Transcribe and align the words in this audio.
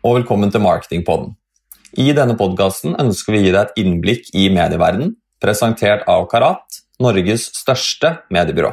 Og 0.00 0.14
velkommen 0.16 0.48
til 0.48 0.62
Marketingpodden. 0.64 1.34
I 2.00 2.14
denne 2.16 2.32
podkasten 2.32 2.94
ønsker 3.02 3.34
vi 3.34 3.40
å 3.42 3.44
gi 3.44 3.50
deg 3.52 3.66
et 3.66 3.80
innblikk 3.82 4.30
i 4.32 4.46
medieverdenen, 4.48 5.10
presentert 5.44 6.06
av 6.08 6.22
Karat, 6.30 6.78
Norges 7.04 7.50
største 7.58 8.14
mediebyrå. 8.32 8.70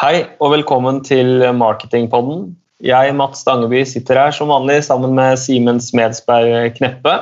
Hei 0.00 0.14
og 0.40 0.54
velkommen 0.54 1.02
til 1.04 1.44
Marketingpodden. 1.60 2.54
Jeg, 2.80 3.12
Mats 3.18 3.44
Stangeby, 3.44 3.82
sitter 3.84 4.22
her 4.22 4.32
som 4.32 4.48
vanlig 4.48 4.78
sammen 4.86 5.12
med 5.18 5.36
Simen 5.42 5.82
Smedsberg 5.84 6.72
Kneppe. 6.78 7.18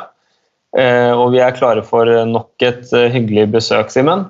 Eh, 0.70 1.10
og 1.10 1.34
vi 1.34 1.42
er 1.42 1.56
klare 1.58 1.82
for 1.82 2.06
nok 2.06 2.54
et 2.62 2.86
eh, 2.94 3.10
hyggelig 3.10 3.48
besøk, 3.56 3.90
Simen. 3.90 4.28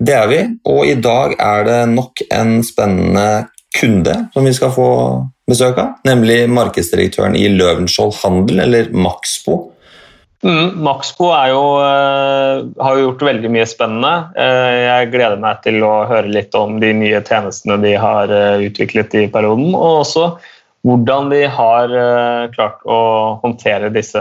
Det 0.00 0.16
er 0.16 0.32
vi, 0.32 0.40
og 0.64 0.88
i 0.88 0.96
dag 0.96 1.36
er 1.36 1.68
det 1.68 1.80
nok 1.92 2.24
en 2.32 2.62
spennende 2.64 3.28
kunde 3.76 4.16
som 4.32 4.48
vi 4.48 4.56
skal 4.56 4.72
få 4.72 4.88
besøk 5.50 5.78
av, 5.82 5.98
nemlig 6.08 6.44
markedsdirektøren 6.52 7.36
i 7.38 7.48
Løvenskiold 7.52 8.16
Handel, 8.22 8.62
eller 8.64 8.90
Maxbo. 8.94 9.60
Mm, 10.40 10.78
Maxbo 10.80 11.28
jo, 11.50 11.64
uh, 11.84 12.62
har 12.80 12.96
jo 12.96 13.02
gjort 13.02 13.26
veldig 13.28 13.50
mye 13.52 13.66
spennende. 13.68 14.12
Uh, 14.38 14.70
jeg 14.86 15.10
gleder 15.12 15.42
meg 15.42 15.60
til 15.66 15.82
å 15.84 15.92
høre 16.08 16.32
litt 16.32 16.56
om 16.56 16.78
de 16.80 16.94
nye 16.96 17.20
tjenestene 17.20 17.76
de 17.82 17.92
har 18.00 18.32
uh, 18.32 18.62
utviklet 18.64 19.18
i 19.20 19.26
perioden, 19.32 19.74
og 19.76 20.00
også 20.06 20.26
hvordan 20.88 21.28
de 21.28 21.42
har 21.52 21.90
klart 22.54 22.78
å 22.88 23.00
håndtere 23.42 23.90
disse 23.92 24.20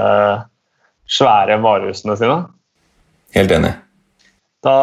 svære 1.08 1.56
varehusene 1.64 2.18
sine. 2.20 2.42
Helt 3.32 3.54
enig. 3.56 3.72
Da 4.60 4.76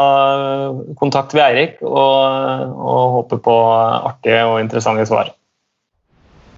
kontakter 0.96 1.36
vi 1.36 1.42
Eirik 1.44 1.82
og, 1.84 2.72
og 2.72 3.02
håper 3.18 3.42
på 3.44 3.56
artige 4.08 4.46
og 4.48 4.62
interessante 4.62 5.04
svar. 5.04 5.34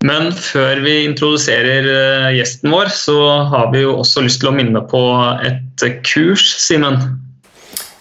Men 0.06 0.30
før 0.30 0.78
vi 0.84 0.92
introduserer 1.08 1.86
eh, 1.90 2.28
gjesten 2.38 2.70
vår, 2.70 2.90
så 2.94 3.18
har 3.50 3.72
vi 3.72 3.82
jo 3.82 3.96
også 3.98 4.22
lyst 4.22 4.42
til 4.42 4.52
å 4.52 4.54
minne 4.54 4.82
på 4.90 5.00
et 5.46 5.86
kurs, 6.06 6.44
Simen. 6.62 7.00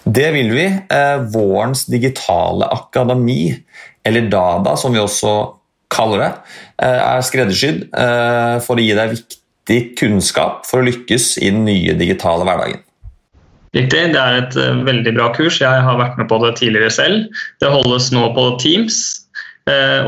Det 0.08 0.28
vil 0.36 0.52
vi. 0.54 0.68
Eh, 0.94 1.24
vårens 1.34 1.84
digitale 1.90 2.70
akademi, 2.70 3.50
eller 4.06 4.30
DADA 4.30 4.76
som 4.78 4.94
vi 4.94 5.02
også 5.02 5.34
kaller 5.90 6.22
det, 6.22 6.32
eh, 6.86 7.02
er 7.02 7.26
skreddersydd 7.26 7.88
for 8.64 8.78
å 8.78 8.84
gi 8.84 8.94
deg 8.94 9.16
viktig 9.16 9.80
kunnskap 9.98 10.68
for 10.68 10.80
å 10.80 10.86
lykkes 10.86 11.34
i 11.42 11.50
den 11.50 11.66
nye 11.66 11.96
digitale 11.98 12.46
hverdagen. 12.46 12.84
Riktig, 13.76 14.06
det 14.14 14.20
er 14.22 14.38
et 14.38 14.54
veldig 14.86 15.12
bra 15.18 15.32
kurs. 15.34 15.58
Jeg 15.60 15.82
har 15.84 15.98
vært 15.98 16.16
med 16.16 16.30
på 16.30 16.38
det 16.40 16.54
tidligere 16.62 16.94
selv. 16.94 17.40
Det 17.60 17.68
holdes 17.68 18.08
nå 18.14 18.30
på 18.36 18.52
Teams 18.62 19.17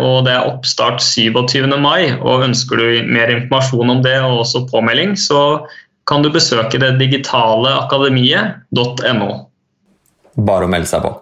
og 0.00 0.24
det 0.26 0.34
er 0.34 0.48
oppstart 0.48 1.02
27. 1.04 1.68
mai. 1.80 2.12
og 2.18 2.46
Ønsker 2.48 2.80
du 2.80 3.12
mer 3.12 3.32
informasjon 3.34 3.94
om 3.96 4.02
det 4.04 4.16
og 4.24 4.42
også 4.44 4.64
påmelding, 4.70 5.16
så 5.20 5.66
kan 6.08 6.24
du 6.24 6.30
besøke 6.32 6.80
det 6.82 6.96
digitale 6.98 7.74
akademiet.no. 7.84 9.32
Bare 10.40 10.66
å 10.66 10.70
melde 10.70 10.90
seg 10.90 11.04
på. 11.04 11.12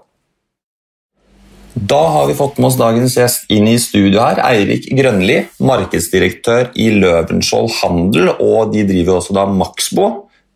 Da 1.78 1.98
har 2.10 2.26
vi 2.26 2.34
fått 2.34 2.56
med 2.58 2.70
oss 2.70 2.78
dagens 2.78 3.14
gjest 3.18 3.50
inn 3.54 3.68
i 3.70 3.76
studio 3.78 4.22
her. 4.24 4.40
Eirik 4.42 4.88
Grønli, 4.98 5.42
markedsdirektør 5.62 6.72
i 6.80 6.88
Løvenskiold 6.96 7.70
Handel, 7.82 8.32
og 8.34 8.72
de 8.72 8.82
driver 8.88 9.20
også 9.20 9.36
da 9.36 9.44
Maxbo. 9.46 10.08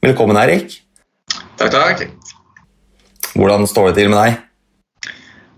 Velkommen, 0.02 0.41
Eirik. 0.41 0.80
Takk, 1.61 1.77
takk. 1.77 2.02
Hvordan 3.36 3.69
står 3.70 3.92
det 3.92 4.00
til 4.00 4.11
med 4.12 4.18
deg? 4.18 4.40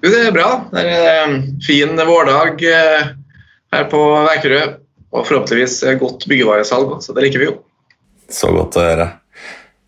Jo, 0.04 0.10
det 0.12 0.19
er 0.20 0.34
bra. 0.37 0.48
Det 0.69 0.82
er 0.84 1.22
en 1.22 1.37
fin 1.65 1.97
vårdag 1.97 2.60
eh, 2.69 3.04
her 3.72 3.84
på 3.88 4.00
Vækerø. 4.26 4.65
Og 5.15 5.22
forhåpentligvis 5.25 5.78
godt 6.00 6.26
byggevaresalg, 6.28 6.98
så 7.00 7.15
det 7.15 7.22
liker 7.25 7.41
vi 7.41 7.47
jo. 7.47 7.54
Så 8.28 8.50
godt 8.53 8.76
å 8.76 8.82
høre. 8.84 9.06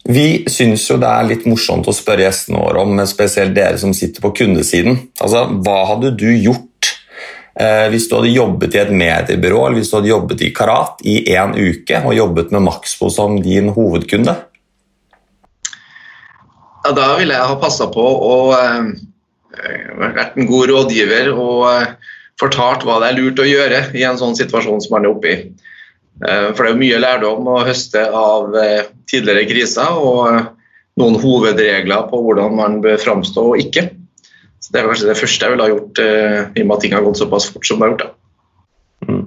Vi 0.06 0.46
syns 0.48 0.86
jo 0.88 0.96
det 1.02 1.10
er 1.10 1.26
litt 1.26 1.44
morsomt 1.50 1.88
å 1.90 1.92
spørre 1.92 2.24
gjestene 2.24 2.62
våre 2.62 2.84
om, 2.86 3.00
spesielt 3.10 3.52
dere 3.56 3.76
som 3.82 3.92
sitter 3.96 4.22
på 4.24 4.30
kundesiden. 4.38 4.96
Altså, 5.18 5.42
Hva 5.66 5.74
hadde 5.90 6.12
du 6.16 6.30
gjort 6.30 6.92
eh, 7.58 7.88
hvis 7.92 8.06
du 8.08 8.14
hadde 8.16 8.30
jobbet 8.30 8.78
i 8.78 8.80
et 8.84 8.94
mediebyrå 8.94 9.64
eller 9.66 9.80
hvis 9.80 9.90
du 9.90 9.98
hadde 9.98 10.12
jobbet 10.14 10.46
i 10.46 10.52
Karat 10.56 11.02
i 11.04 11.18
én 11.34 11.52
uke 11.58 12.00
og 12.06 12.16
jobbet 12.16 12.54
med 12.56 12.64
Maxbo 12.70 13.10
som 13.12 13.36
din 13.42 13.68
hovedkunde? 13.74 14.36
Ja, 16.86 16.94
Da 16.94 17.10
ville 17.18 17.34
jeg 17.34 17.50
ha 17.50 17.60
passa 17.60 17.90
på 17.92 18.06
å 18.30 18.38
eh, 18.54 18.94
Eh, 18.94 19.15
vært 19.54 20.36
en 20.36 20.48
god 20.48 20.70
rådgiver 20.70 21.30
og 21.34 21.62
eh, 21.70 21.94
fortalt 22.40 22.84
hva 22.86 22.98
det 23.02 23.10
er 23.10 23.20
lurt 23.20 23.40
å 23.40 23.48
gjøre 23.48 23.80
i 23.96 24.04
en 24.06 24.18
sånn 24.20 24.36
situasjon 24.38 24.82
som 24.84 24.96
man 24.96 25.06
er 25.06 25.14
oppe 25.14 25.32
i. 25.32 25.36
Eh, 26.26 26.48
for 26.52 26.62
det 26.62 26.68
er 26.68 26.74
jo 26.74 26.82
mye 26.82 27.02
lærdom 27.02 27.50
å 27.52 27.62
høste 27.66 28.06
av 28.08 28.56
tidligere 29.10 29.46
kriser 29.48 30.00
og 30.00 30.52
noen 30.96 31.18
hovedregler 31.20 32.10
på 32.10 32.20
hvordan 32.24 32.56
man 32.56 32.82
bør 32.84 33.00
framstå 33.02 33.46
og 33.52 33.64
ikke. 33.64 33.90
Så 34.60 34.72
Det 34.72 34.80
er 34.80 34.88
kanskje 34.88 35.10
det 35.10 35.18
første 35.20 35.44
jeg 35.44 35.52
ville 35.52 35.66
ha 35.66 35.72
gjort, 35.72 35.98
i 36.00 36.62
og 36.62 36.66
med 36.66 36.76
at 36.76 36.80
ting 36.82 36.94
har 36.96 37.04
gått 37.04 37.20
såpass 37.20 37.50
fort 37.52 37.66
som 37.68 37.78
det 37.78 37.86
har 37.86 37.92
gjort. 37.92 38.06
Mm. 39.06 39.26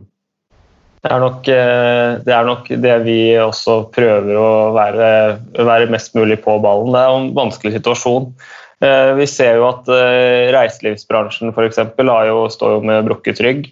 Det 1.00 1.12
er, 1.14 1.20
nok, 1.24 1.46
det 1.46 2.34
er, 2.34 2.48
nok, 2.50 2.72
det 2.84 2.96
vi 3.06 3.20
også 3.40 3.76
prøver 3.96 4.36
å 4.36 4.50
være, 4.76 5.12
være 5.56 5.92
mest 5.94 6.18
mulig 6.18 6.42
på 6.44 6.58
ballen. 6.60 6.90
Det 6.92 7.04
er 7.06 7.14
en 7.14 7.30
vanskelig 7.38 7.78
situasjon. 7.78 8.34
Eh, 8.80 9.12
vi 9.20 9.28
ser 9.28 9.60
jo 9.60 9.68
at 9.68 9.90
eh, 9.92 10.50
reiselivsbransjen 10.56 11.52
f.eks. 11.52 11.82
står 12.56 12.78
jo 12.78 12.80
med 12.86 13.10
brukket 13.10 13.42
rygg. 13.44 13.68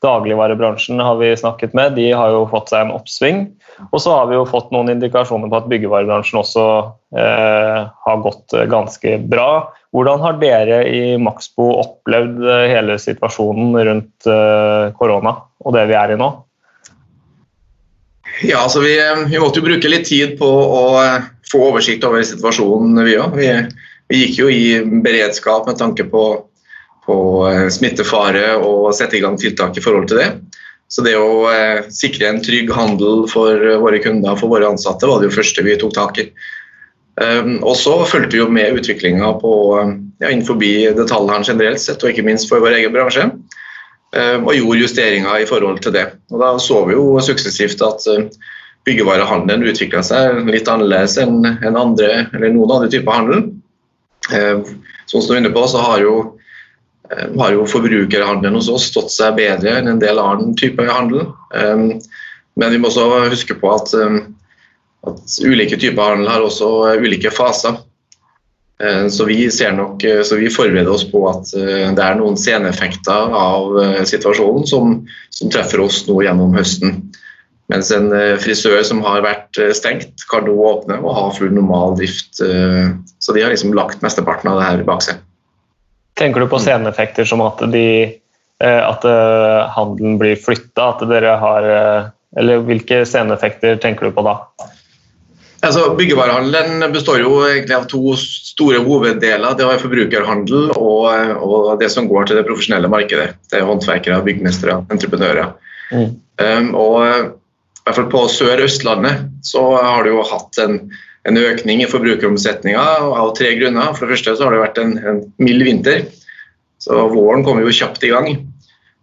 Dagligvarebransjen 0.00 1.00
har 1.00 1.18
vi 1.20 1.36
snakket 1.36 1.74
med, 1.76 1.92
de 1.92 2.06
har 2.16 2.32
jo 2.32 2.46
fått 2.48 2.70
seg 2.72 2.86
en 2.86 2.94
oppsving. 2.96 3.42
Og 3.90 4.00
så 4.00 4.14
har 4.16 4.30
vi 4.30 4.38
jo 4.38 4.46
fått 4.48 4.70
noen 4.72 4.88
indikasjoner 4.94 5.50
på 5.52 5.58
at 5.58 5.68
byggevarebransjen 5.68 6.40
også 6.40 6.64
eh, 7.20 7.80
har 7.84 8.22
gått 8.24 8.56
ganske 8.72 9.18
bra. 9.28 9.50
Hvordan 9.92 10.22
har 10.24 10.38
dere 10.40 10.84
i 10.88 11.02
Maxbo 11.20 11.66
opplevd 11.82 12.40
eh, 12.46 12.68
hele 12.72 12.96
situasjonen 13.02 13.76
rundt 13.90 14.30
eh, 14.30 14.92
korona 14.96 15.36
og 15.60 15.76
det 15.76 15.84
vi 15.90 15.98
er 15.98 16.14
i 16.14 16.20
nå? 16.20 16.30
Ja, 18.46 18.62
altså 18.62 18.80
vi, 18.80 18.94
vi 19.28 19.40
måtte 19.42 19.60
jo 19.60 19.66
bruke 19.66 19.90
litt 19.90 20.06
tid 20.08 20.38
på 20.40 20.48
å 20.48 20.84
få 21.50 21.64
oversikt 21.72 22.06
over 22.08 22.24
situasjonen, 22.24 23.02
vi 23.04 23.18
òg. 23.20 23.36
Gikk 24.10 24.38
jo 24.42 24.48
i 24.50 24.80
beredskap 25.04 25.68
med 25.70 25.78
tanke 25.78 26.06
på, 26.10 26.24
på 27.06 27.16
eh, 27.50 27.66
smittefare 27.72 28.56
og 28.58 28.90
sette 28.96 29.18
i 29.18 29.24
gang 29.24 29.38
tiltak 29.40 29.78
i 29.78 29.84
forhold 29.84 30.10
til 30.10 30.22
det. 30.22 30.30
Så 30.90 31.04
det 31.06 31.14
å 31.18 31.46
eh, 31.52 31.84
sikre 31.94 32.30
en 32.30 32.40
trygg 32.42 32.72
handel 32.74 33.26
for 33.30 33.54
våre 33.82 34.00
kunder 34.02 34.34
og 34.34 34.42
for 34.42 34.50
våre 34.50 34.70
ansatte 34.72 35.06
var 35.06 35.20
det 35.20 35.30
jo 35.30 35.36
første 35.38 35.66
vi 35.66 35.78
tok 35.78 35.94
tak 35.94 36.18
i. 36.22 36.30
Um, 37.20 37.58
og 37.66 37.74
så 37.76 37.92
fulgte 38.08 38.32
vi 38.32 38.40
jo 38.40 38.46
med 38.48 38.78
utviklinga 38.80 39.26
ja, 39.28 40.28
innenfor 40.30 40.56
detaljhandelen 40.56 41.44
generelt 41.44 41.82
sett, 41.82 42.00
og 42.00 42.14
ikke 42.14 42.24
minst 42.24 42.48
for 42.48 42.62
vår 42.64 42.78
egen 42.78 42.94
bransje. 42.94 43.26
Um, 44.10 44.46
og 44.48 44.56
gjorde 44.56 44.80
justeringer 44.80 45.42
i 45.42 45.46
forhold 45.46 45.82
til 45.84 45.94
det. 45.94 46.06
Og 46.32 46.40
Da 46.40 46.54
så 46.58 46.80
vi 46.88 46.96
jo 46.96 47.20
suksessivt 47.22 47.82
at 47.84 48.06
uh, 48.08 48.24
byggevarehandelen 48.88 49.68
utvikla 49.68 50.02
seg 50.06 50.48
litt 50.48 50.70
annerledes 50.70 51.18
enn 51.20 51.44
enn 51.44 51.78
andre, 51.78 52.24
noen 52.32 52.72
andre 52.78 52.88
typer 52.90 53.18
handel. 53.18 53.44
Sånn 54.28 55.22
som 55.22 55.28
du 55.28 55.34
er 55.34 55.42
inne 55.42 55.54
på, 55.54 55.64
så 55.68 55.82
har 55.82 56.02
jo, 56.04 56.14
eh, 57.10 57.28
har 57.38 57.54
jo 57.56 57.66
forbrukerhandelen 57.68 58.58
hos 58.58 58.70
oss 58.70 58.88
stått 58.90 59.12
seg 59.14 59.38
bedre 59.38 59.78
enn 59.78 59.88
en 59.90 60.02
del 60.02 60.20
annen 60.22 60.56
type 60.58 60.84
handel. 60.86 61.32
Eh, 61.54 61.86
men 62.60 62.74
vi 62.74 62.78
må 62.78 62.90
også 62.90 63.06
huske 63.30 63.56
på 63.58 63.70
at, 63.72 63.94
at 65.08 65.38
ulike 65.46 65.78
typer 65.80 66.12
handel 66.12 66.28
har 66.28 66.44
også 66.44 66.98
ulike 67.00 67.30
faser. 67.32 67.78
Så 69.12 69.26
vi, 69.28 69.44
nok, 69.76 70.02
så 70.24 70.36
vi, 70.40 70.48
forbereder 70.48 70.88
oss 70.88 71.04
på 71.04 71.20
at 71.28 71.50
det 71.52 72.00
er 72.00 72.14
noen 72.16 72.36
seneffekter 72.40 73.34
av 73.36 73.76
situasjonen 74.08 74.64
som, 74.68 74.94
som 75.28 75.52
treffer 75.52 75.82
oss 75.84 76.02
nå 76.08 76.16
gjennom 76.24 76.56
høsten. 76.56 77.02
Mens 77.70 77.90
en 77.94 78.10
eh, 78.16 78.36
frisør 78.42 78.80
som 78.86 79.02
har 79.06 79.22
vært 79.22 79.58
eh, 79.60 79.70
stengt, 79.76 80.24
kan 80.30 80.46
nå 80.46 80.56
åpne 80.72 80.98
og 81.04 81.14
ha 81.14 81.26
full 81.36 81.52
normal 81.54 81.94
drift. 82.00 82.40
Eh, 82.42 82.90
så 83.22 83.36
de 83.36 83.44
har 83.44 83.52
liksom 83.54 83.76
lagt 83.78 84.02
mesteparten 84.02 84.50
av 84.50 84.58
det 84.58 84.66
her 84.66 84.82
bak 84.88 85.04
seg. 85.06 85.20
Tenker 86.18 86.42
du 86.42 86.50
på 86.50 86.58
sceneeffekter 86.60 87.28
som 87.28 87.40
at, 87.44 87.62
de, 87.72 87.84
at 88.60 89.04
handelen 89.72 90.18
blir 90.20 90.34
flytta? 90.36 90.90
At 90.90 91.04
dere 91.08 91.36
har 91.40 91.68
Eller 92.36 92.60
hvilke 92.66 92.98
sceneeffekter 93.08 93.78
tenker 93.80 94.10
du 94.10 94.12
på 94.18 94.24
da? 94.26 94.34
Altså, 95.64 95.94
Byggevarehandelen 95.96 96.84
består 96.92 97.22
jo 97.22 97.38
egentlig 97.46 97.76
av 97.76 97.86
to 97.88 98.14
store 98.18 98.82
hoveddeler. 98.84 99.56
Det 99.56 99.64
er 99.64 99.80
forbrukerhandel 99.80 100.74
og, 100.74 101.08
og, 101.40 101.72
det 101.80 101.88
som 101.94 102.08
går 102.10 102.28
til 102.28 102.40
det 102.40 102.46
profesjonelle 102.48 102.90
markedet. 102.92 103.34
Det 103.48 103.60
er 103.60 103.68
håndverkere, 103.68 104.20
byggmestere, 104.26 104.78
entreprenører. 104.92 105.54
Mm. 105.92 106.14
Um, 106.40 106.70
og 106.78 107.39
hvert 107.86 107.98
fall 107.98 108.10
på 108.12 108.24
Sør-Østlandet 108.32 109.26
så 109.46 109.62
har 109.76 110.04
du 110.04 110.12
jo 110.12 110.26
hatt 110.26 110.58
en, 110.62 110.78
en 111.28 111.40
økning 111.40 111.82
i 111.84 111.88
forbrukeromsetninga 111.90 112.84
av 113.16 113.34
tre 113.38 113.54
grunner. 113.58 113.94
For 113.96 114.06
det 114.06 114.16
første 114.16 114.36
så 114.36 114.46
har 114.46 114.56
det 114.56 114.64
vært 114.64 114.80
en, 114.82 114.96
en 115.00 115.20
mild 115.42 115.64
vinter, 115.66 116.06
så 116.80 117.06
våren 117.12 117.44
kommer 117.46 117.66
jo 117.66 117.76
kjapt 117.76 118.04
i 118.06 118.12
gang. 118.12 118.32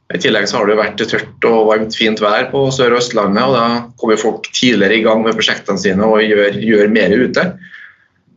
I 0.07 0.19
tillegg 0.23 0.47
så 0.47 0.61
har 0.61 0.69
det 0.69 0.77
vært 0.79 1.01
tørt 1.11 1.47
og 1.49 1.65
varmt, 1.67 1.95
fint 1.97 2.21
vær 2.23 2.47
på 2.53 2.61
Sør- 2.71 2.95
og 2.95 3.01
Østlandet. 3.01 3.43
og 3.43 3.55
Da 3.57 3.65
kommer 3.99 4.21
folk 4.21 4.47
tidligere 4.55 5.01
i 5.01 5.03
gang 5.03 5.25
med 5.25 5.35
prosjektene 5.35 5.81
sine 5.81 6.07
og 6.07 6.23
gjør, 6.23 6.55
gjør 6.63 6.93
mer 6.93 7.15
ute. 7.17 7.43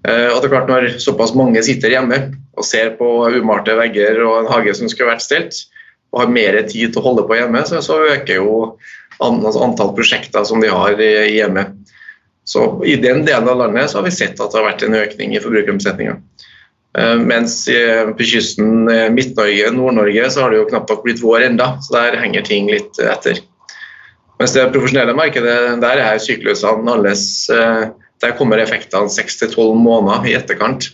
Eh, 0.08 0.28
og 0.32 0.40
det 0.40 0.48
er 0.48 0.54
klart 0.54 0.70
Når 0.72 0.86
såpass 1.04 1.34
mange 1.36 1.62
sitter 1.62 1.93
hjemme 1.93 2.19
og 2.56 2.64
ser 2.66 2.94
på 2.96 3.06
umalte 3.36 3.76
vegger 3.76 4.22
og 4.25 4.38
en 4.40 4.50
hage 4.50 4.75
som 4.75 4.88
skulle 4.90 5.12
vært 5.12 5.25
stelt, 5.25 5.60
og 6.10 6.25
har 6.25 6.32
mer 6.32 6.58
tid 6.66 6.90
til 6.90 6.98
å 6.98 7.04
holde 7.04 7.26
på 7.28 7.36
hjemme, 7.38 7.62
så, 7.69 7.78
så 7.84 8.00
øker 8.08 8.40
jo 8.40 8.54
altså 9.20 9.64
antall 9.64 9.93
prosjekter 9.96 10.46
som 10.49 10.62
de 10.62 10.70
har 10.72 11.00
i 11.00 11.37
hjemmet. 11.37 11.76
Så 12.49 12.64
I 12.88 12.96
den 12.99 13.22
delen 13.26 13.49
av 13.49 13.61
landet 13.61 13.90
så 13.90 14.00
har 14.00 14.08
vi 14.08 14.14
sett 14.14 14.40
at 14.40 14.50
det 14.50 14.58
har 14.58 14.67
vært 14.67 14.82
en 14.87 14.96
økning 14.99 15.37
i 15.37 15.43
forbrukeromsetninga. 15.43 16.17
Eh, 16.99 17.17
mens 17.20 17.61
på 17.69 18.26
kysten 18.26 18.88
Midt-Norge, 19.14 19.70
Nord-Norge, 19.76 20.31
så 20.32 20.44
har 20.44 20.50
det 20.50 20.62
jo 20.62 20.69
knapt 20.72 20.90
nok 20.90 21.05
blitt 21.05 21.22
vår 21.22 21.46
enda, 21.52 21.75
så 21.84 21.99
der 21.99 22.19
henger 22.25 22.49
ting 22.49 22.72
litt 22.72 22.99
etter. 22.99 23.38
Mens 24.40 24.55
det 24.56 24.70
profesjonelle 24.72 25.12
markedet, 25.12 25.56
der 25.82 26.00
er 26.00 26.20
syklusene 26.22 26.78
annerledes. 26.78 27.25
Eh, 27.52 27.90
der 28.25 28.37
kommer 28.38 28.61
effektene 28.61 29.12
6-12 29.12 29.76
måneder 29.76 30.28
i 30.28 30.34
etterkant. 30.38 30.88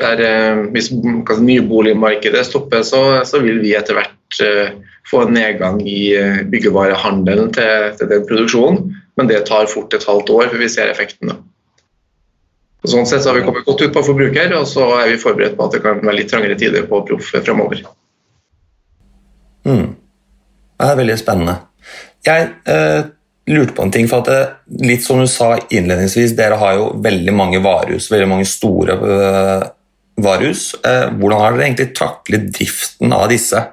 Der, 0.00 0.20
eh, 0.20 0.60
hvis 0.74 0.90
nyboligmarkedet 0.92 2.44
stopper, 2.46 2.84
så, 2.84 3.24
så, 3.24 3.40
vil 3.40 3.62
vi 3.64 3.72
etter 3.78 3.96
hvert 3.96 4.16
få 5.10 5.24
en 5.24 5.34
nedgang 5.34 5.80
i 5.82 6.14
byggevarehandelen 6.52 7.50
til, 7.56 7.86
til 7.98 8.10
den 8.12 8.26
produksjonen. 8.28 8.92
Men 9.18 9.28
det 9.28 9.42
tar 9.48 9.68
fort 9.68 9.94
et 9.96 10.06
halvt 10.06 10.30
år 10.32 10.52
før 10.52 10.62
vi 10.62 10.68
ser 10.70 10.92
effekten. 10.92 11.32
Sånn 12.88 13.04
sett 13.08 13.24
så 13.24 13.32
har 13.32 13.36
vi 13.36 13.44
kommet 13.44 13.66
godt 13.66 13.82
ut 13.84 13.92
på 13.92 14.02
forbruker, 14.06 14.54
og 14.56 14.68
så 14.68 14.86
er 15.02 15.10
vi 15.12 15.20
forberedt 15.20 15.56
på 15.58 15.66
at 15.66 15.74
det 15.76 15.82
kan 15.84 16.00
være 16.00 16.16
litt 16.16 16.30
trangere 16.32 16.56
tider 16.56 16.86
på 16.88 17.02
proff 17.08 17.32
fremover. 17.34 17.82
Mm. 19.68 19.90
Det 20.80 20.86
er 20.86 21.00
veldig 21.02 21.16
spennende. 21.20 21.58
Jeg 22.24 22.46
eh, 22.72 23.02
lurte 23.52 23.76
på 23.76 23.84
en 23.84 23.92
ting, 23.92 24.08
for 24.08 24.24
at 24.24 24.30
det, 24.30 24.86
litt 24.88 25.04
som 25.04 25.20
du 25.20 25.28
sa 25.28 25.52
innledningsvis, 25.60 26.32
dere 26.38 26.56
har 26.60 26.78
jo 26.78 26.86
veldig 27.04 27.34
mange 27.36 27.60
varehus, 27.64 28.08
veldig 28.12 28.30
mange 28.30 28.48
store 28.48 28.96
eh, 28.96 29.66
varehus. 30.24 30.70
Eh, 30.80 31.10
hvordan 31.20 31.44
har 31.44 31.52
dere 31.52 31.68
egentlig 31.68 31.90
taklet 32.00 32.48
driften 32.56 33.12
av 33.12 33.28
disse? 33.32 33.66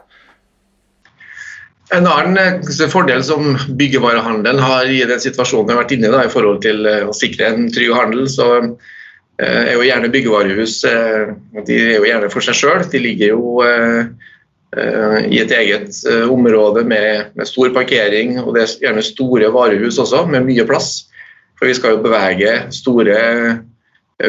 En 1.96 2.08
annen 2.10 2.38
eh, 2.38 2.90
fordel 2.92 3.24
som 3.24 3.56
byggevarehandelen 3.80 4.60
har 4.60 4.90
i 4.92 5.04
den 5.08 5.22
situasjonen 5.24 5.70
vi 5.70 5.76
har 5.76 5.84
vært 5.84 5.96
inne 5.96 6.12
i, 6.12 6.26
i 6.26 6.34
forhold 6.34 6.62
til 6.66 6.88
eh, 6.90 7.06
å 7.08 7.16
sikre 7.16 7.52
en 7.52 7.70
trygg 7.72 7.96
handel, 7.96 8.28
så 8.32 8.50
Eh, 9.38 9.68
er 9.70 9.76
jo 9.76 9.84
gjerne 9.86 10.10
byggevarehus 10.10 10.80
eh, 10.90 11.28
de 11.68 11.76
er 11.78 12.00
jo 12.00 12.08
gjerne 12.08 12.30
for 12.34 12.42
seg 12.42 12.58
sjøl. 12.58 12.86
De 12.90 13.02
ligger 13.02 13.36
jo 13.36 13.62
i 14.78 15.38
et 15.40 15.52
eget 15.56 15.96
område 16.28 16.82
med, 16.86 17.30
med, 17.40 17.48
stor 17.48 17.72
parkering, 17.74 18.36
og 18.42 18.52
det 18.54 18.66
er 18.66 18.74
gjerne 18.84 19.04
store 19.06 19.48
varehus 19.56 19.96
også, 20.04 20.26
med 20.30 20.44
mye 20.46 20.66
plass. 20.68 21.08
For 21.58 21.70
vi 21.70 21.76
skal 21.78 21.96
jo 21.96 22.02
bevege 22.04 22.52
store 22.76 23.16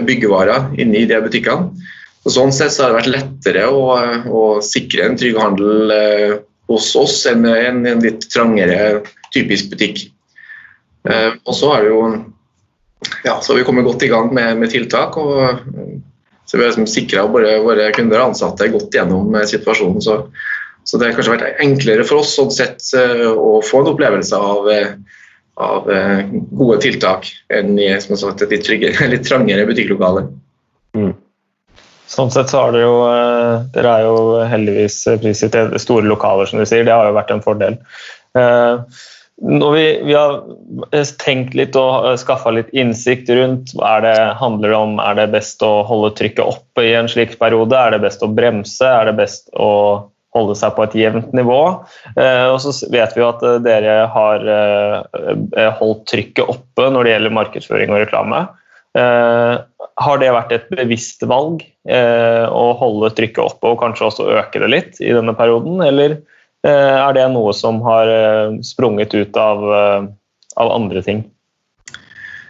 byggevarer 0.06 0.78
inne 0.78 1.02
i 1.02 1.08
de 1.10 1.18
butikkene. 1.24 1.74
Og 2.22 2.32
sånn 2.32 2.54
sett 2.54 2.72
så 2.72 2.86
har 2.86 2.94
det 2.94 3.00
vært 3.00 3.12
lettere 3.16 3.66
å, 3.66 3.82
å 4.30 4.44
sikre 4.64 5.08
en 5.08 5.18
trygg 5.18 5.36
handel 5.42 5.92
hos 6.68 6.92
oss 7.00 7.22
enn 7.30 7.46
en, 7.48 7.84
en 7.88 8.04
litt 8.04 8.28
trangere 8.32 9.02
typisk 9.34 9.72
butikk. 9.72 10.06
Og 11.08 11.54
så 11.56 11.70
er 11.72 11.86
det 11.86 11.92
jo 11.94 12.02
ja, 13.24 13.40
så 13.40 13.54
vi 13.54 13.64
kommer 13.64 13.86
godt 13.86 14.02
i 14.02 14.10
gang 14.10 14.32
med, 14.34 14.58
med 14.58 14.70
tiltak. 14.70 15.16
og 15.16 15.60
så 16.44 16.56
Vi 16.56 16.62
har 16.62 16.70
liksom 16.70 16.86
sikra 16.86 17.26
våre, 17.26 17.58
våre, 17.60 17.90
kunder 17.92 18.22
og 18.22 18.32
ansatte 18.32 18.70
godt 18.72 18.94
gjennom 18.94 19.34
eh, 19.36 19.46
situasjonen. 19.48 20.00
Så, 20.00 20.18
så, 20.84 20.96
det 20.96 21.10
har 21.10 21.18
kanskje 21.18 21.34
vært 21.34 21.62
enklere 21.64 22.06
for 22.08 22.22
oss 22.22 22.32
sånn 22.38 22.52
sett, 22.54 22.80
eh, 22.96 23.26
å 23.28 23.58
få 23.64 23.82
en 23.82 23.90
opplevelse 23.92 24.38
av, 24.40 24.70
eh, 24.72 24.94
av 25.60 25.90
gode 26.54 26.78
tiltak 26.84 27.28
enn 27.52 27.74
i 27.82 27.90
sagt, 28.00 28.46
et 28.46 28.54
litt, 28.54 28.64
tryggere, 28.64 29.08
litt 29.12 29.26
trangere 29.28 29.66
butikklokale. 29.68 30.24
Sånn 32.08 32.32
sett 32.32 32.48
så 32.48 32.62
har 32.62 32.72
dere 32.72 32.86
jo 32.86 32.96
Dere 33.74 33.92
er 33.98 34.06
jo 34.06 34.16
heldigvis 34.48 35.02
prisgitt 35.20 35.56
store 35.82 36.08
lokaler, 36.08 36.48
som 36.48 36.60
du 36.60 36.64
sier. 36.64 36.86
Det 36.86 36.94
har 36.94 37.10
jo 37.10 37.16
vært 37.18 37.32
en 37.34 37.44
fordel. 37.44 37.76
Når 39.38 39.74
vi, 39.74 39.84
vi, 40.02 40.14
har 40.16 40.40
tenkt 41.22 41.54
litt 41.54 41.76
og 41.78 42.08
skaffa 42.18 42.50
litt 42.56 42.72
innsikt 42.74 43.28
rundt 43.30 43.70
er 43.76 44.02
det 44.02 44.16
handler 44.40 44.74
om 44.74 44.96
er 44.98 45.14
det 45.20 45.28
best 45.36 45.62
å 45.62 45.84
holde 45.86 46.10
trykket 46.18 46.42
oppe 46.42 46.88
i 46.88 46.94
en 46.98 47.10
slik 47.10 47.36
periode, 47.38 47.76
er 47.78 47.94
det 47.94 48.02
best 48.02 48.24
å 48.26 48.30
bremse, 48.34 48.88
er 48.88 49.10
det 49.10 49.14
best 49.20 49.46
å 49.54 49.70
holde 50.34 50.56
seg 50.58 50.74
på 50.76 50.84
et 50.84 50.96
jevnt 50.98 51.30
nivå. 51.36 51.60
Eh, 52.18 52.46
og 52.50 52.58
så 52.62 52.74
vet 52.92 53.14
vi 53.14 53.22
jo 53.22 53.30
at 53.30 53.44
eh, 53.46 53.60
dere 53.64 53.96
har 54.12 54.50
eh, 54.54 55.70
holdt 55.78 56.06
trykket 56.10 56.50
oppe 56.50 56.88
når 56.92 57.06
det 57.06 57.14
gjelder 57.14 57.38
markedsføring 57.38 57.94
og 57.94 58.02
reklame. 58.04 58.46
Har 58.98 60.18
det 60.18 60.30
vært 60.34 60.52
et 60.56 60.70
bevisst 60.72 61.22
valg 61.28 61.60
å 61.88 62.64
holde 62.76 63.08
trykket 63.16 63.40
oppe 63.40 63.70
og 63.70 63.78
kanskje 63.80 64.04
også 64.10 64.26
øke 64.36 64.60
det 64.60 64.68
litt 64.68 64.98
i 65.00 65.14
denne 65.16 65.32
perioden, 65.38 65.80
eller? 65.84 66.18
Eh, 66.66 66.98
er 66.98 67.14
det 67.14 67.26
noe 67.30 67.52
som 67.54 67.78
har 67.86 68.08
eh, 68.10 68.58
sprunget 68.66 69.14
ut 69.14 69.36
av, 69.38 69.62
eh, 69.80 70.06
av 70.58 70.72
andre 70.74 71.02
ting? 71.06 71.22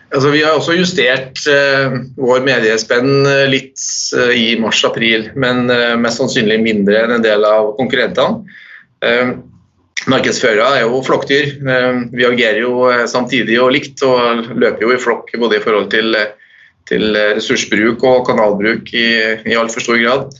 Altså, 0.08 0.30
vi 0.32 0.40
har 0.40 0.56
også 0.56 0.72
justert 0.72 1.42
uh, 1.52 1.98
vår 2.16 2.40
mediespenn 2.40 3.26
litt 3.52 3.76
uh, 4.16 4.30
i 4.32 4.54
mars-april, 4.56 5.26
men 5.36 5.68
uh, 5.68 5.98
mest 6.00 6.22
sannsynlig 6.22 6.56
mindre 6.64 7.02
enn 7.02 7.12
en 7.18 7.26
del 7.26 7.44
av 7.44 7.74
konkurrentene. 7.76 8.40
Markedsførere 10.08 10.64
er 10.78 10.86
jo 10.86 11.02
flokkdyr. 11.04 11.50
vi 12.14 12.24
agerer 12.24 12.62
jo 12.62 12.86
samtidig 13.10 13.58
og 13.60 13.74
likt 13.74 14.00
og 14.06 14.48
løper 14.56 14.86
jo 14.86 14.94
i 14.94 15.00
flokk 15.02 15.34
både 15.36 15.58
i 15.58 15.62
forhold 15.62 15.90
til, 15.92 16.16
til 16.88 17.14
ressursbruk 17.14 18.04
og 18.08 18.26
kanalbruk 18.28 18.92
i, 18.96 19.08
i 19.44 19.58
altfor 19.58 19.84
stor 19.84 20.00
grad. 20.00 20.38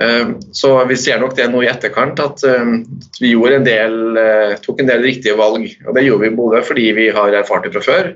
Ehm, 0.00 0.36
så 0.52 0.72
vi 0.88 0.96
ser 0.96 1.20
nok 1.20 1.34
det 1.36 1.46
nå 1.52 1.60
i 1.64 1.68
etterkant 1.68 2.20
at 2.22 2.44
ehm, 2.48 2.84
vi 3.20 3.34
en 3.34 3.66
del, 3.66 3.96
eh, 4.16 4.54
tok 4.64 4.80
en 4.80 4.88
del 4.88 5.02
riktige 5.04 5.36
valg. 5.36 5.66
og 5.86 5.94
Det 5.94 6.04
gjorde 6.06 6.24
vi 6.24 6.36
både 6.36 6.62
fordi 6.64 6.86
vi 6.96 7.08
har 7.12 7.36
erfart 7.36 7.66
det 7.66 7.74
fra 7.74 7.84
før, 7.84 8.14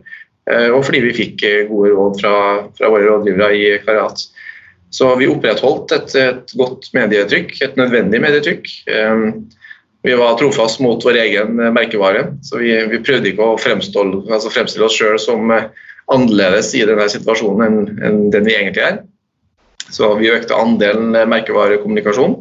eh, 0.50 0.68
og 0.70 0.84
fordi 0.86 1.02
vi 1.04 1.16
fikk 1.16 1.44
eh, 1.44 1.66
gode 1.68 1.92
råd 1.92 2.20
fra, 2.22 2.36
fra 2.78 2.92
våre 2.92 3.10
rådgivere 3.10 3.50
i 3.58 3.66
Karat. 3.84 4.24
Så 4.94 5.10
vi 5.18 5.28
opprettholdt 5.28 5.92
et, 5.92 6.14
et, 6.14 6.56
godt 6.56 6.88
medietrykk, 6.94 7.56
et 7.66 7.76
nødvendig 7.76 8.20
medietrykk. 8.22 8.68
Vi 10.06 10.14
var 10.14 10.36
trofast 10.38 10.78
mot 10.84 11.02
vår 11.02 11.16
egen 11.18 11.56
merkevare, 11.74 12.28
så 12.46 12.60
vi, 12.60 12.76
vi 12.92 13.00
prøvde 13.02 13.32
ikke 13.32 13.42
å 13.42 13.56
altså 13.56 14.52
fremstille 14.54 14.86
oss 14.86 14.94
sjøl 14.94 15.18
som 15.18 15.50
annerledes 16.12 16.74
i 16.76 16.84
denne 16.84 17.06
situasjonen 17.10 17.88
enn, 18.04 18.28
den 18.32 18.46
vi 18.46 18.56
egentlig 18.56 18.84
er. 18.84 19.00
Så 19.92 20.14
vi 20.18 20.32
økte 20.32 20.56
andelen 20.58 21.14
merkevarekommunikasjon. 21.30 22.38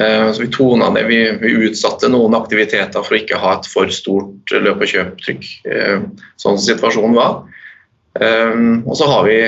Eh, 0.00 0.32
så 0.32 0.42
vi 0.42 0.50
tona 0.52 0.90
ned, 0.92 1.06
vi, 1.08 1.20
vi, 1.40 1.52
utsatte 1.68 2.08
noen 2.12 2.36
aktiviteter 2.36 3.04
for 3.04 3.16
å 3.16 3.20
ikke 3.20 3.40
ha 3.40 3.54
et 3.56 3.68
for 3.70 3.92
stort 3.94 4.52
løp- 4.52 4.82
og 4.84 4.90
kjøptrykk, 4.90 5.46
eh, 5.72 6.02
sånn 6.36 6.58
som 6.58 6.66
situasjonen 6.66 7.16
var. 7.16 7.38
Eh, 8.20 8.58
og 8.84 8.92
så 8.98 9.08
har 9.08 9.24
vi, 9.28 9.38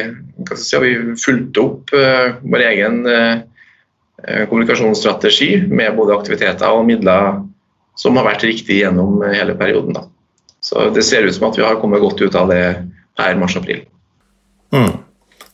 si, 0.54 0.72
har 0.76 0.84
vi 0.86 0.94
fulgt 1.20 1.60
opp 1.60 1.92
vår 1.92 2.64
egen 2.70 3.02
kommunikasjonsstrategi 4.50 5.68
med 5.70 5.94
både 5.94 6.16
aktiviteter 6.16 6.74
og 6.74 6.86
midler 6.88 7.42
som 7.98 8.16
har 8.18 8.26
vært 8.26 8.46
riktig 8.46 8.80
gjennom 8.80 9.20
hele 9.30 9.54
perioden. 9.58 9.94
Da. 9.94 10.06
Så 10.62 10.88
det 10.94 11.04
ser 11.06 11.26
ut 11.26 11.34
som 11.34 11.48
at 11.50 11.58
vi 11.58 11.66
har 11.66 11.78
kommet 11.82 12.02
godt 12.02 12.22
ut 12.22 12.34
av 12.38 12.50
det 12.50 12.62
her 13.18 13.34
mars-april. 13.38 13.82
Mm. 14.74 14.92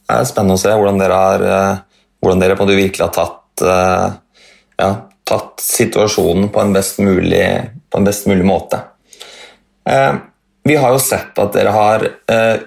Det 0.05 0.19
er 0.19 0.29
spennende 0.29 0.59
å 0.59 0.61
se 0.61 0.75
hvordan 0.75 1.01
dere, 1.01 1.17
har, 1.17 1.47
eh, 1.49 2.05
hvordan 2.21 2.43
dere 2.43 2.59
virkelig 2.77 3.07
har 3.07 3.15
tatt, 3.15 3.65
eh, 3.65 4.13
ja, 4.83 4.91
tatt 5.25 5.65
situasjonen 5.65 6.51
på 6.53 6.61
en 6.61 6.73
mulig, 6.99 7.71
på 7.91 7.99
en 7.99 8.05
best 8.05 8.27
mulig 8.27 8.45
måte. 8.45 8.81
Eh, 9.89 10.13
vi 10.65 10.77
har 10.77 10.93
jo 10.93 10.99
sett 10.99 11.39
at 11.39 11.53
dere 11.53 11.71
har 11.71 12.01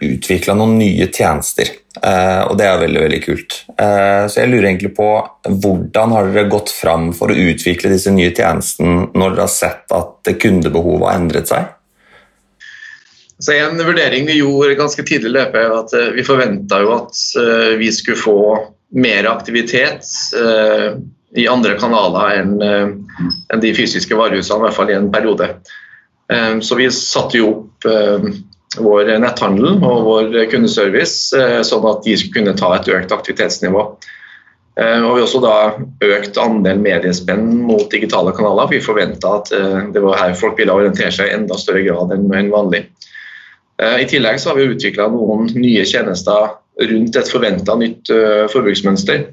utvikla 0.02 0.54
noen 0.54 0.76
nye 0.78 1.08
tjenester, 1.10 1.66
og 1.98 2.52
det 2.56 2.68
er 2.68 2.78
veldig 2.78 3.00
veldig 3.02 3.22
kult. 3.24 3.56
Så 3.74 4.38
jeg 4.38 4.52
lurer 4.52 4.68
egentlig 4.68 4.92
på 4.94 5.08
hvordan 5.48 6.14
har 6.14 6.30
dere 6.30 6.48
gått 6.48 6.70
fram 6.70 7.08
for 7.18 7.34
å 7.34 7.40
utvikle 7.50 7.90
disse 7.90 8.14
nye 8.14 8.30
tjenestene 8.30 9.10
når 9.18 9.34
dere 9.34 9.48
har 9.48 9.50
sett 9.50 9.96
at 9.98 10.30
kundebehovet 10.38 11.08
har 11.08 11.18
endret 11.18 11.50
seg? 11.50 11.74
Så 13.40 13.52
En 13.54 13.86
vurdering 13.86 14.26
vi 14.26 14.40
gjorde 14.40 14.76
ganske 14.76 15.04
tidlig 15.04 15.30
i 15.30 15.36
løpet, 15.36 15.60
er 15.62 15.76
at 15.78 15.94
eh, 15.94 16.10
vi 16.16 16.26
forventa 16.26 16.82
at 16.82 17.20
eh, 17.38 17.76
vi 17.78 17.92
skulle 17.94 18.18
få 18.18 18.40
mer 18.98 19.28
aktivitet 19.30 20.08
eh, 20.42 20.98
i 21.38 21.46
andre 21.48 21.76
kanaler 21.78 22.40
enn 22.40 23.62
de 23.62 23.74
fysiske 23.76 24.16
varehusene, 24.18 24.62
i 24.62 24.66
hvert 24.66 24.78
fall 24.78 24.90
i 24.90 24.96
en 24.96 25.10
periode. 25.12 25.50
Så 26.64 26.78
vi 26.80 26.88
satte 26.92 27.38
jo 27.38 27.50
opp 27.50 27.86
vår 28.80 29.12
netthandel 29.22 29.76
og 29.76 30.00
vår 30.08 30.38
kundeservice 30.52 31.36
sånn 31.68 31.88
at 31.92 32.08
de 32.08 32.16
skulle 32.18 32.40
kunne 32.40 32.56
ta 32.58 32.72
et 32.78 32.90
økt 32.96 33.14
aktivitetsnivå. 33.16 33.84
Og 33.84 35.10
vi 35.12 35.20
har 35.20 35.26
også 35.28 35.44
da 35.44 35.54
økt 36.08 36.40
andel 36.42 36.80
mediespenn 36.84 37.46
mot 37.68 37.92
digitale 37.92 38.34
kanaler. 38.36 38.72
Vi 38.72 38.82
forventa 38.84 39.36
at 39.42 39.52
det 39.94 40.04
var 40.04 40.24
her 40.24 40.36
folk 40.40 40.58
ville 40.60 40.74
orientere 40.74 41.12
seg 41.14 41.30
i 41.30 41.38
enda 41.38 41.60
større 41.60 41.84
grad 41.86 42.16
enn 42.16 42.56
vanlig. 42.56 42.88
I 43.78 44.08
tillegg 44.10 44.40
så 44.42 44.50
har 44.50 44.58
vi 44.58 44.72
utvikla 44.72 45.06
noen 45.14 45.52
nye 45.54 45.84
tjenester 45.86 46.56
rundt 46.90 47.18
et 47.20 47.30
forventa 47.30 47.76
nytt 47.78 48.10
forbruksmønster. 48.50 49.28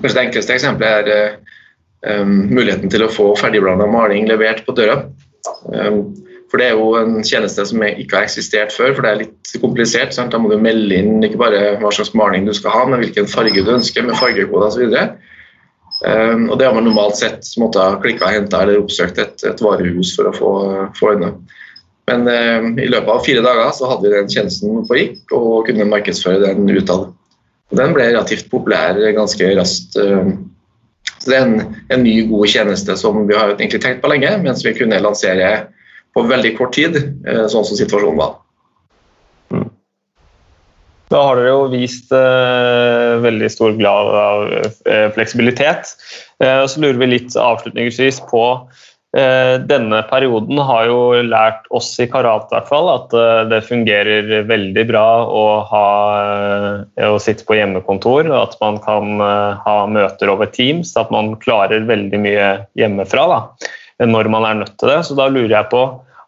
Kanskje 0.00 0.16
Det 0.16 0.24
enkleste 0.24 0.56
eksempelet 0.56 1.10
er 1.12 1.36
um, 2.10 2.48
muligheten 2.50 2.90
til 2.90 3.04
å 3.06 3.12
få 3.12 3.28
ferdigblanda 3.38 3.86
maling 3.86 4.26
levert 4.26 4.64
på 4.66 4.74
døra. 4.74 5.04
For 6.54 6.60
Det 6.60 6.66
er 6.68 6.76
jo 6.78 6.90
en 7.00 7.24
tjeneste 7.26 7.64
som 7.66 7.82
ikke 7.82 8.18
har 8.18 8.28
eksistert 8.28 8.70
før, 8.70 8.92
for 8.94 9.02
det 9.02 9.10
er 9.10 9.20
litt 9.24 9.54
komplisert. 9.58 10.12
Sant? 10.14 10.30
Da 10.30 10.38
må 10.38 10.52
du 10.52 10.60
melde 10.62 11.00
inn 11.00 11.24
ikke 11.26 11.40
bare 11.40 11.62
hva 11.80 11.90
slags 11.94 12.12
maling 12.14 12.46
du 12.46 12.52
skal 12.54 12.70
ha, 12.70 12.84
men 12.86 13.02
hvilken 13.02 13.26
farge 13.30 13.64
du 13.64 13.72
ønsker, 13.74 14.06
med 14.06 14.18
fargekode 14.20 14.68
osv. 14.68 14.94
Um, 16.04 16.46
og 16.50 16.58
det 16.60 16.68
har 16.68 16.76
man 16.76 16.86
normalt 16.86 17.18
sett 17.18 17.48
måtte 17.58 17.82
ha 17.82 17.98
klikka, 18.02 18.30
henta 18.30 18.62
eller 18.62 18.78
oppsøkt 18.82 19.18
et, 19.18 19.34
et, 19.46 19.62
varehus 19.66 20.12
for 20.14 20.30
å 20.30 20.34
få, 20.36 20.52
få 20.98 21.14
unna. 21.16 21.32
Men 22.10 22.28
eh, 22.28 22.84
i 22.84 22.88
løpet 22.90 23.10
av 23.10 23.22
fire 23.24 23.44
dager 23.44 23.70
så 23.76 23.88
hadde 23.88 24.08
vi 24.08 24.16
den 24.16 24.32
tjenesten 24.32 24.82
på 24.88 24.98
gikk 24.98 25.36
og 25.36 25.68
kunne 25.68 25.88
markedsføre 25.88 26.42
den 26.44 26.68
utad. 26.68 27.12
Den 27.74 27.94
ble 27.96 28.10
relativt 28.10 28.50
populær 28.52 28.98
ganske 29.16 29.54
raskt. 29.56 29.96
Um, 29.96 30.50
så 31.18 31.30
Det 31.30 31.36
er 31.36 31.46
en, 31.46 31.76
en, 31.88 32.02
ny, 32.04 32.18
god 32.28 32.50
tjeneste 32.52 32.96
som 33.00 33.24
vi 33.28 33.36
har 33.36 33.54
egentlig 33.54 33.80
tenkt 33.80 34.02
på 34.02 34.10
lenge, 34.12 34.30
mens 34.44 34.64
vi 34.64 34.74
kunne 34.76 35.00
lansere 35.00 35.70
på 36.14 36.24
veldig 36.28 36.52
kort 36.58 36.74
tid, 36.76 36.98
eh, 37.26 37.46
sånn 37.50 37.64
som 37.66 37.78
situasjonen 37.78 38.20
var. 38.20 38.36
Mm. 39.50 39.70
Da 41.12 41.22
har 41.26 41.40
dere 41.40 41.54
jo 41.54 41.64
vist 41.72 42.12
eh, 42.14 43.14
veldig 43.24 43.50
stor 43.52 43.74
grad 43.80 44.12
av 44.20 44.44
eh, 44.52 45.08
fleksibilitet. 45.16 45.94
Eh, 46.44 46.64
så 46.68 46.84
lurer 46.84 47.00
vi 47.00 47.10
litt 47.16 47.36
avslutningsvis 47.40 48.20
på 48.30 48.44
eh, 48.54 48.84
denne 49.14 50.00
perioden 50.10 50.58
har 50.66 50.88
jo 50.90 50.98
lært 51.22 51.68
oss 51.70 51.92
i 52.02 52.08
Karat 52.10 52.50
hvert 52.50 52.66
fall, 52.66 52.88
at 52.90 53.14
eh, 53.14 53.44
det 53.52 53.60
fungerer 53.68 54.46
veldig 54.48 54.84
bra 54.88 55.06
å, 55.28 55.44
ha, 55.70 55.86
å 57.06 57.20
sitte 57.22 57.46
på 57.46 57.58
hjemmekontor. 57.60 58.32
At 58.34 58.58
man 58.64 58.80
kan 58.82 59.22
ha 59.22 59.78
møter 59.86 60.32
over 60.34 60.50
Teams. 60.50 60.96
At 60.98 61.14
man 61.14 61.36
klarer 61.44 61.86
veldig 61.86 62.22
mye 62.26 62.50
hjemmefra. 62.78 63.30
da 63.30 63.40
når 64.02 64.30
man 64.32 64.46
er 64.48 64.58
nødt 64.62 64.76
til 64.78 64.90
det. 64.90 65.02
Så 65.06 65.16
da 65.18 65.28
lurer 65.30 65.54
jeg 65.54 65.70
på, 65.72 65.82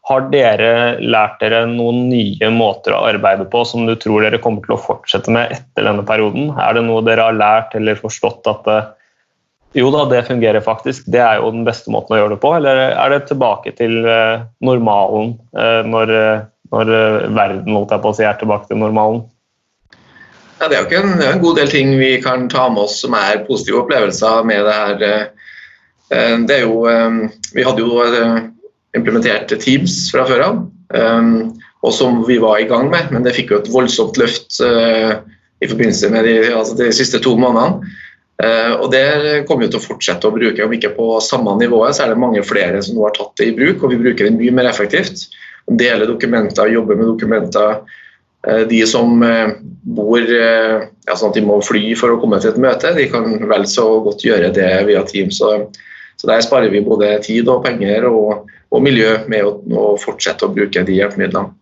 har 0.07 0.28
dere 0.31 0.73
lært 1.02 1.40
dere 1.40 1.64
noen 1.66 2.05
nye 2.12 2.50
måter 2.55 2.95
å 2.95 3.02
arbeide 3.09 3.49
på 3.50 3.64
som 3.66 3.88
du 3.88 3.97
tror 3.99 4.23
dere 4.23 4.38
kommer 4.43 4.62
til 4.62 4.76
å 4.76 4.83
fortsette 4.83 5.33
med 5.35 5.50
etter 5.57 5.88
denne 5.88 6.05
perioden? 6.07 6.52
Er 6.55 6.76
det 6.76 6.85
noe 6.87 7.02
dere 7.07 7.26
har 7.26 7.38
lært 7.38 7.75
eller 7.78 7.99
forstått 7.99 8.47
at 8.52 8.62
det, 8.69 8.78
jo 9.83 9.92
da, 9.95 10.04
det 10.11 10.26
fungerer 10.28 10.64
faktisk, 10.64 11.06
det 11.12 11.23
er 11.23 11.40
jo 11.40 11.52
den 11.54 11.66
beste 11.66 11.92
måten 11.92 12.16
å 12.16 12.21
gjøre 12.21 12.35
det 12.37 12.42
på? 12.42 12.52
Eller 12.59 12.83
er 12.88 13.12
det 13.12 13.26
tilbake 13.28 13.75
til 13.78 14.02
eh, 14.09 14.45
normalen 14.64 15.35
eh, 15.56 15.80
når, 15.87 16.12
når 16.73 16.92
verden 17.37 17.75
holdt 17.76 17.95
jeg 17.95 18.04
på 18.04 18.12
å 18.12 18.18
si, 18.18 18.26
er 18.26 18.38
tilbake 18.40 18.71
til 18.71 18.80
normalen? 18.80 19.25
Ja, 20.56 20.71
det 20.71 20.76
er 20.76 20.80
jo 20.80 20.88
ikke 20.88 21.02
en, 21.04 21.18
en, 21.21 21.42
god 21.42 21.59
del 21.61 21.68
ting 21.68 21.90
vi 22.00 22.14
kan 22.25 22.47
ta 22.49 22.71
med 22.73 22.87
oss 22.87 23.02
som 23.02 23.12
er 23.18 23.42
positive 23.45 23.83
opplevelser 23.83 24.47
med 24.49 24.64
det 24.64 24.76
her 24.80 25.04
eh, 25.04 25.26
Eh, 26.11 26.38
det 26.47 26.61
er 26.61 26.66
jo, 26.66 26.85
eh, 26.87 27.30
vi 27.54 27.64
hadde 27.66 27.83
jo 27.83 28.02
eh, 28.04 28.37
implementert 28.97 29.50
Teams 29.62 30.06
fra 30.12 30.26
før 30.28 30.45
av, 30.45 30.61
og 31.85 31.92
som 31.92 32.23
vi 32.25 32.38
var 32.40 32.61
i 32.62 32.68
gang 32.71 32.87
med, 32.92 33.11
men 33.12 33.26
det 33.26 33.35
fikk 33.37 33.50
jo 33.52 33.59
et 33.59 33.68
voldsomt 33.68 34.16
løft 34.16 34.61
i 34.62 35.68
forbindelse 35.68 36.09
med 36.14 36.25
de, 36.25 36.37
altså 36.54 36.76
de 36.78 36.87
siste 36.95 37.21
to 37.21 37.35
månedene. 37.37 37.90
Og 38.37 38.90
Det 38.93 39.05
kommer 39.49 39.64
vi 39.64 39.71
til 39.73 39.81
å 39.81 39.87
fortsette 39.87 40.28
å 40.28 40.35
bruke. 40.35 40.61
Om 40.61 40.75
ikke 40.76 40.90
på 40.93 41.07
samme 41.25 41.55
nivå, 41.57 41.78
så 41.88 42.05
er 42.05 42.12
det 42.12 42.21
mange 42.21 42.43
flere 42.45 42.83
som 42.85 42.99
nå 42.99 43.07
har 43.07 43.14
tatt 43.16 43.33
det 43.40 43.47
i 43.49 43.55
bruk, 43.57 43.81
og 43.81 43.95
vi 43.95 44.00
bruker 44.02 44.28
det 44.28 44.35
mye 44.37 44.52
mer 44.59 44.69
effektivt. 44.69 45.31
Dele 45.81 46.05
dokumenter, 46.05 46.69
jobbe 46.69 46.99
med 46.99 47.09
dokumenter. 47.09 47.81
De 48.69 48.83
som 48.87 49.25
bor 49.97 50.28
ja, 50.28 51.16
sånn 51.16 51.33
at 51.33 51.38
de 51.38 51.47
må 51.49 51.57
fly 51.64 51.95
for 51.97 52.12
å 52.12 52.21
komme 52.21 52.37
til 52.43 52.52
et 52.52 52.61
møte, 52.61 52.93
de 52.99 53.09
kan 53.09 53.40
vel 53.49 53.64
så 53.73 53.88
godt 54.05 54.26
gjøre 54.28 54.52
det 54.55 54.69
via 54.90 55.00
Teams. 55.09 55.40
Så 55.40 55.55
så 56.16 56.26
Der 56.26 56.40
sparer 56.40 56.71
vi 56.71 56.81
både 56.81 57.19
tid 57.23 57.49
og 57.49 57.64
penger 57.64 58.09
og, 58.09 58.49
og 58.73 58.83
miljø 58.83 59.12
med 59.28 59.45
å, 59.45 59.52
å, 59.76 59.87
fortsette 60.00 60.47
å 60.47 60.52
bruke 60.52 60.85
de 60.87 60.97
hjelpemidlene. 60.97 61.52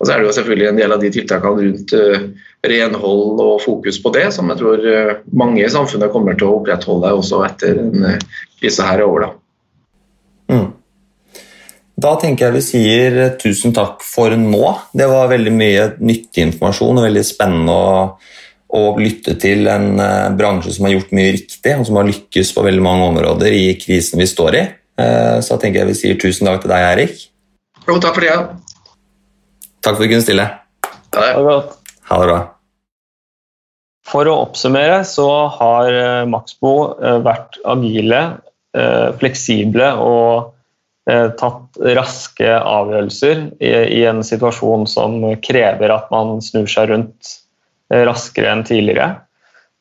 Og 0.00 0.06
så 0.06 0.14
er 0.14 0.20
det 0.20 0.30
jo 0.30 0.34
selvfølgelig 0.38 0.68
en 0.70 0.80
del 0.80 0.94
av 0.94 1.02
de 1.02 1.10
tiltakene 1.12 1.66
rundt 1.66 1.92
uh, 1.92 2.26
renhold 2.72 3.42
og 3.44 3.60
fokus 3.60 4.00
på 4.00 4.12
det, 4.16 4.26
som 4.32 4.48
jeg 4.48 4.60
tror 4.62 4.84
uh, 4.88 5.14
mange 5.36 5.60
i 5.60 5.70
samfunnet 5.72 6.12
kommer 6.14 6.38
til 6.40 6.48
å 6.48 6.58
opprettholde 6.60 7.12
også 7.20 7.44
etter 7.44 7.76
denne 7.82 8.16
krisa 8.60 8.88
her 8.88 9.02
er 9.02 9.08
over. 9.08 9.26
Da. 9.26 10.56
Mm. 10.56 10.68
Da 12.00 12.14
tenker 12.16 12.48
jeg 12.48 12.56
vi 12.56 12.64
sier 12.64 13.18
tusen 13.40 13.76
takk 13.76 14.00
for 14.06 14.32
nå. 14.32 14.64
Det 14.96 15.08
var 15.10 15.28
veldig 15.34 15.52
mye 15.52 15.88
nyttig 16.00 16.46
informasjon 16.48 17.02
og 17.02 17.10
veldig 17.10 17.26
spennende 17.28 17.76
å 17.76 17.90
å 18.70 18.94
lytte 19.00 19.34
til 19.40 19.66
en 19.70 19.98
eh, 19.98 20.28
bransje 20.38 20.74
som 20.76 20.86
har 20.86 20.94
gjort 20.94 21.14
mye 21.16 21.34
riktig, 21.34 21.74
og 21.74 21.86
som 21.88 21.98
har 21.98 22.08
lykkes 22.08 22.52
på 22.54 22.64
veldig 22.66 22.84
mange 22.84 23.08
områder 23.10 23.54
i 23.56 23.64
krisen 23.80 24.22
vi 24.22 24.28
står 24.30 24.58
i. 24.58 24.64
Eh, 25.00 25.36
så 25.42 25.56
da 25.56 25.62
tenker 25.64 25.82
jeg 25.82 25.90
vi 25.90 25.98
sier 25.98 26.20
tusen 26.20 26.46
takk 26.46 26.62
til 26.62 26.72
deg, 26.72 26.86
Erik. 26.92 27.24
Jo, 27.88 27.98
takk 27.98 28.14
for 28.14 28.22
det. 28.22 28.30
Ja. 28.30 28.69
Takk 29.80 29.96
for 29.96 30.04
at 30.04 30.06
du 30.06 30.12
kunne 30.12 30.24
stille. 30.24 30.46
Ha 31.16 31.26
det. 31.26 31.58
Ha 32.10 32.20
det 32.20 32.30
bra. 32.30 32.38
For 34.10 34.28
å 34.28 34.38
oppsummere 34.46 35.02
så 35.06 35.28
har 35.58 35.90
eh, 35.94 36.28
Maxbo 36.28 36.74
vært 37.26 37.60
agile, 37.68 38.22
fleksible 39.18 39.86
og 39.98 40.52
tatt 41.10 41.78
raske 41.96 42.52
avgjørelser 42.54 43.40
i 43.58 44.04
en 44.06 44.20
situasjon 44.22 44.84
som 44.86 45.16
krever 45.42 45.90
at 45.90 46.06
man 46.14 46.36
snur 46.44 46.68
seg 46.70 46.92
rundt 46.92 47.32
Eh, 47.90 48.04
raskere 48.06 48.52
enn 48.52 48.62
tidligere. 48.66 49.16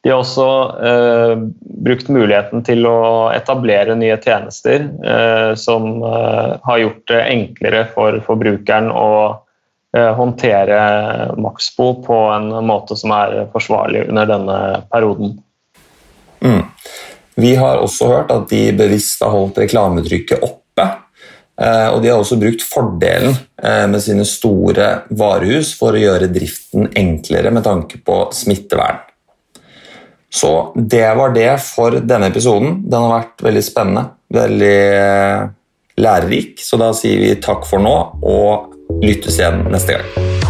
De 0.04 0.10
har 0.14 0.22
også 0.24 0.48
eh, 0.88 1.42
brukt 1.86 2.08
muligheten 2.10 2.64
til 2.66 2.88
å 2.88 3.30
etablere 3.36 3.98
nye 4.00 4.16
tjenester 4.24 4.88
eh, 4.88 5.52
som 5.60 6.00
eh, 6.08 6.56
har 6.64 6.82
gjort 6.82 7.04
det 7.12 7.20
enklere 7.28 7.84
for 7.94 8.18
forbrukeren 8.26 8.90
å 8.96 9.12
eh, 9.28 9.38
håndtere 9.94 10.80
Maxbo 11.42 11.88
på 12.06 12.18
en 12.36 12.52
måte 12.68 12.94
som 13.00 13.10
er 13.16 13.48
forsvarlig 13.50 14.04
under 14.12 14.28
denne 14.30 14.58
perioden. 14.92 15.32
Mm. 16.46 16.62
Vi 17.40 17.56
har 17.58 17.82
også 17.82 18.12
hørt 18.12 18.34
at 18.36 18.46
de 18.52 18.68
bevisst 18.78 19.24
har 19.26 19.34
holdt 19.34 19.58
reklametrykket 19.64 20.46
oppe 20.46 20.60
Eh, 21.60 21.88
og 21.92 22.00
de 22.02 22.12
har 22.12 22.22
også 22.22 22.40
brukt 22.40 22.64
fordelen 22.64 23.34
eh, 23.62 23.86
med 23.92 24.00
sine 24.04 24.24
store 24.28 24.90
varehus 25.20 25.74
for 25.76 25.96
å 25.96 26.00
gjøre 26.02 26.32
driften 26.32 26.88
enklere 26.98 27.52
med 27.52 27.66
tanke 27.68 28.00
på 28.06 28.22
smittevern. 28.36 29.04
Så 30.30 30.72
det 30.76 31.08
var 31.18 31.34
det 31.36 31.52
for 31.64 31.98
denne 32.06 32.30
episoden. 32.30 32.84
Den 32.86 33.08
har 33.08 33.16
vært 33.16 33.44
veldig 33.44 33.64
spennende, 33.66 34.06
veldig 34.32 34.78
eh, 35.02 35.48
lærerik. 36.00 36.62
Så 36.64 36.80
da 36.80 36.94
sier 36.96 37.20
vi 37.26 37.34
takk 37.44 37.68
for 37.68 37.84
nå 37.84 37.96
og 38.24 38.78
lyttes 38.98 39.38
igjen 39.40 39.66
neste 39.72 39.94
gang. 39.94 40.49